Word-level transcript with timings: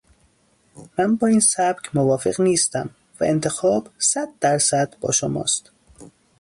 من 0.97 1.15
با 1.15 1.27
این 1.27 1.39
سبک 1.39 1.95
موافق 1.95 2.41
نیستم 2.41 2.89
و 3.19 3.23
انتخاب 3.23 3.89
صد 3.99 4.27
در 4.39 4.57
صد 4.57 4.95
با 5.01 5.11
شماست. 5.11 5.71